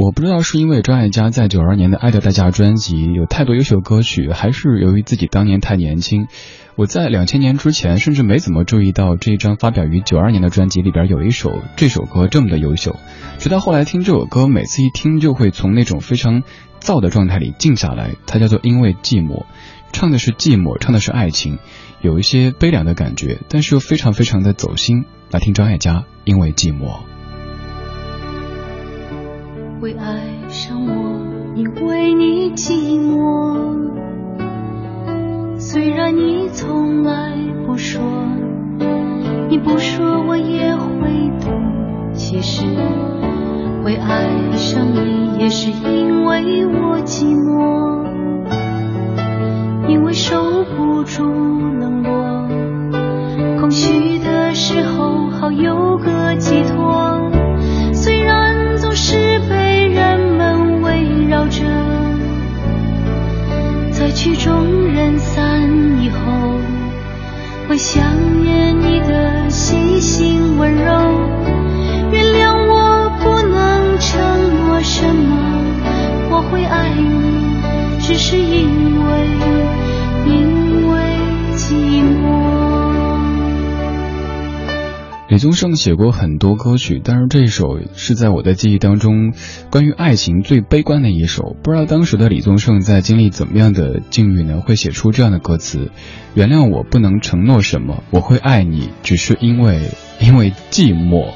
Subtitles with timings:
[0.00, 6.28] 我不知道是因为张艾嘉在九二年的《爱的代价》专辑有太多优秀歌曲，还是由于自己当年太年轻。
[6.76, 12.94] 我在两千年之前甚至没怎么注意到这一张发表于九二年的专辑里边有一首这首歌这么的优秀，
[13.40, 16.44] 直到后来听这首歌，每次一听就会从那种非常
[16.78, 18.14] 燥的状态里静下来。
[18.24, 19.40] 它叫做《因为寂寞》，
[19.92, 21.58] 唱的是寂寞，唱的是爱情，
[22.02, 25.06] 有一些悲凉的感觉，但是又非常非常的走心。
[25.32, 26.86] 来听张艾嘉《因为寂寞》。
[29.80, 33.78] 会爱上我，因为你寂寞。
[35.56, 37.32] 虽然你从来
[37.64, 38.02] 不说，
[39.48, 42.12] 你不说我也会懂。
[42.12, 42.64] 其实
[43.84, 44.26] 会爱
[44.56, 48.04] 上你，也是因为我寂寞，
[49.88, 52.48] 因为受不住冷落，
[53.60, 57.07] 空虚的时候好有个寄托。
[67.78, 70.90] 想念你的细心温柔。
[72.10, 75.62] 原谅我不能承诺什么，
[76.28, 77.62] 我会爱你，
[78.00, 78.97] 只是因为，
[85.28, 89.34] 李宗盛写过很多歌曲，但是这首是在我的记忆当中
[89.68, 91.54] 关于爱情最悲观的一首。
[91.62, 94.62] 不知道当时的李宗盛在经历怎么样的境遇呢？
[94.64, 95.90] 会写出这样的歌词：
[96.32, 101.26] 原谅我不能承诺什么，我会爱你，只是因为因为寂寞。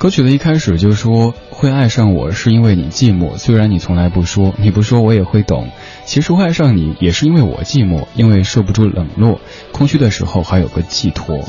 [0.00, 5.68] 歌曲的一开始就说会爱上我是因为你寂寞，虽然你从来不说，你不说我也会懂。
[6.06, 9.40] 其实会爱上你也是因为我寂寞，因为受不住冷落，
[9.70, 11.44] 空虚的时候还有个寄托。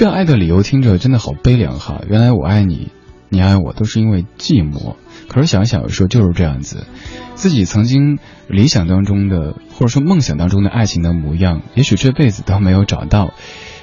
[0.00, 2.00] 这样爱的理由听着真的好悲凉哈！
[2.08, 2.90] 原来我爱你，
[3.28, 4.96] 你爱我都是因为寂寞。
[5.28, 6.86] 可是想想，说就是这样子，
[7.34, 8.18] 自己曾经
[8.48, 13.34] 理想当中的或者说梦想当中的爱情的模样，也许这辈子都没有找到。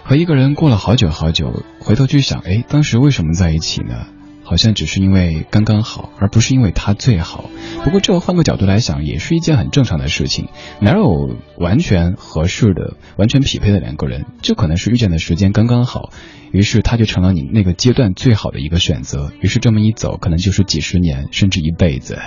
[0.03, 4.07] 和一个人过了好久好久，回头去想，哎，当时为什么在一起呢？
[4.47, 7.49] 好像只是因为刚刚好，而不是因为他最好。
[7.83, 10.47] 不过这个换个角度来想，也是一件很正常的事情。
[10.79, 14.25] 哪有完全合适的、完全匹配的两个人？
[14.41, 16.11] 就可能是遇见的时间刚刚好，
[16.53, 19.33] 于是他就成了你那个阶段最好的一个选择。
[19.41, 22.17] 于是这么一走，可能就是几十年，甚至一辈子。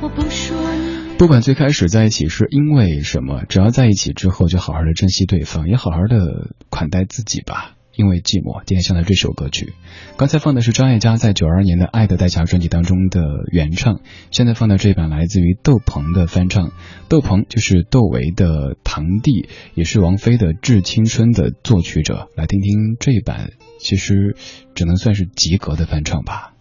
[0.00, 0.56] 我不说
[1.16, 7.76] 不管最开始在一起是因为什么，只要在一起之后，就好好的珍惜对方，也好好的款待自己吧。
[7.96, 9.72] 因为寂寞，今天想到这首歌曲。
[10.16, 13.20] 刚才放的是张艾嘉在九二年的《爱的代价》专辑当中的
[13.50, 16.72] 原唱，现在放的这版来自于窦鹏的翻唱。
[17.08, 22.28] 窦鹏就是窦唯的堂弟，也是王菲的《致青春》的作曲者。
[22.36, 24.36] 来听听这一版，其实
[24.74, 26.52] 只能算是及格的翻唱吧。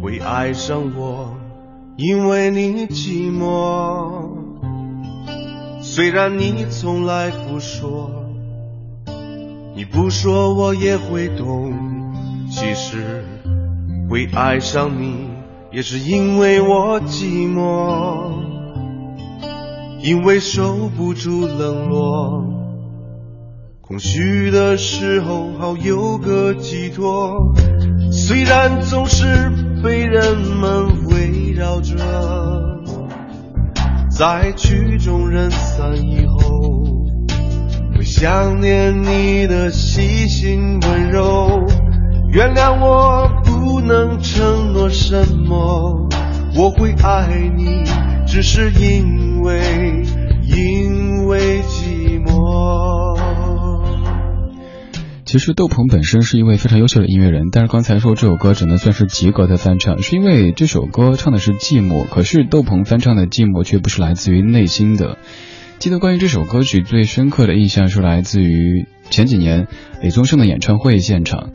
[0.00, 1.27] 会爱上我。
[1.98, 4.30] 因为你寂寞，
[5.80, 8.08] 虽然你从来不说，
[9.74, 11.74] 你不说我也会懂。
[12.52, 13.24] 其实
[14.08, 15.26] 会爱上你，
[15.72, 18.30] 也是因为我寂寞，
[20.00, 22.44] 因为受不住冷落，
[23.80, 27.56] 空虚的时候好有个寄托。
[28.12, 29.50] 虽然总是
[29.82, 30.97] 被人们。
[31.58, 31.96] 绕着，
[34.08, 36.84] 在曲终人散以后，
[37.96, 41.66] 会想念你的细心温柔。
[42.30, 46.08] 原谅我不能承诺什么，
[46.54, 47.26] 我会爱
[47.56, 47.82] 你，
[48.24, 50.04] 只是因为，
[50.44, 53.17] 因为寂寞。
[55.28, 65.18] 其实窦鹏本身是一位非常优秀的音乐人，但是刚才说这首歌只能算是及格的翻唱，是因为这首歌唱的是寂寞，可是窦鹏翻唱的寂寞却不是来自于内心的。
[65.78, 69.68] 记得关于这首歌曲最深刻的印象是来自于前几年
[70.00, 71.50] 李宗盛的演唱会现场。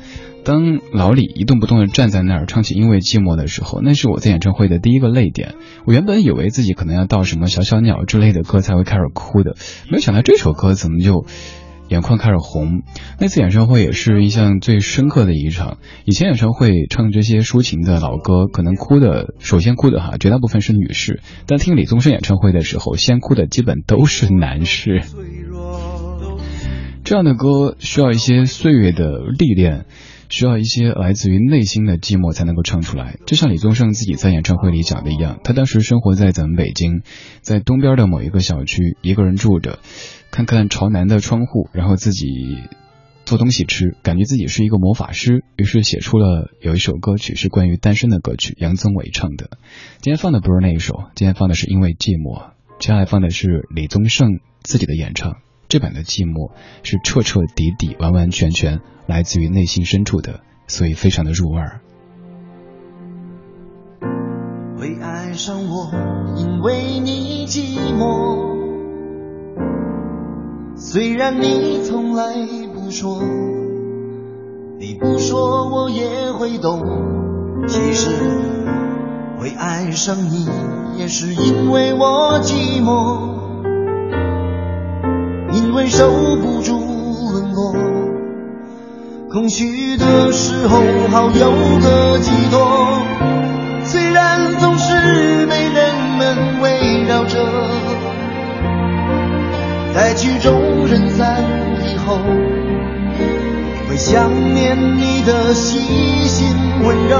[0.46, 5.56] 当老李一动不动地站在那儿唱起《因为寂寞》的时候，那是我在演唱会的第一个泪点。
[5.86, 9.56] 我原本以为自己可能要到什么《小小鸟》之类的歌才会开始哭的，
[9.90, 11.26] 没有想到这首歌怎么就
[11.94, 12.82] 眼眶开始红。
[13.20, 15.78] 那次演唱会也是印象最深刻的一场。
[16.06, 25.04] 以前演唱会唱这些抒情的老歌，可能哭的首先哭的哈，绝大部分是女士；但听李宗盛演唱会的时候，先哭的基本都是男士。
[27.04, 29.86] 这样的歌需要一些岁月的历练。
[30.34, 37.04] 需要一些来自于内心的寂寞才能够唱出来，就像李宗盛自己在演唱会里讲的一样，他当时生活在咱们北京，
[37.42, 39.78] 在东边的某一个小区，一个人住着，
[40.32, 42.26] 看看朝南的窗户，然后自己
[43.26, 49.52] 做东西吃，感觉自己是一个魔法师，于是写出了有一首歌曲是关于单身的歌曲，杨宗纬唱的。
[50.02, 55.38] 今天放的不是那一首，今天放的是因为寂寞，接下来放的是李宗盛自己的演唱。
[55.74, 56.52] 这版的寂寞
[56.84, 61.82] 是彻彻底底、完完全全来自于内心深处的，所以非常的入味儿。
[64.78, 65.90] 会爱上我，
[66.38, 68.54] 因为你寂寞。
[70.76, 72.36] 虽然你从来
[72.72, 73.24] 不说，
[74.78, 76.84] 你不说我也会懂。
[77.68, 78.12] 其实
[79.40, 80.48] 会爱上你，
[81.00, 83.33] 也是因为我寂寞。
[85.74, 86.80] 因为守不住
[87.34, 87.74] 冷落，
[89.32, 90.80] 空虚的时候
[91.10, 93.02] 好有个寄托。
[93.84, 97.40] 虽然总是被人们围绕着，
[99.96, 101.44] 在曲终人散
[101.82, 102.20] 以后，
[103.90, 105.80] 会想念你的细
[106.28, 107.18] 心温柔。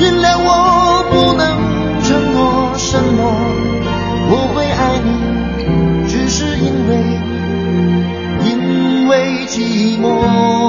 [0.00, 1.46] 原谅我不能
[2.02, 3.32] 承诺什么，
[4.32, 5.19] 我会爱你，
[9.50, 10.59] 寂寞。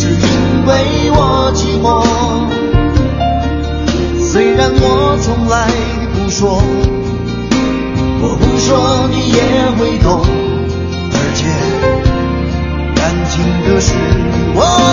[0.00, 2.06] 是因为我寂寞
[4.22, 5.68] 虽然我从来
[6.14, 6.62] 不说
[8.22, 9.42] 我不说你也
[9.72, 10.22] 会懂
[11.10, 11.40] 而且
[12.94, 13.92] 感情的事
[14.54, 14.87] 我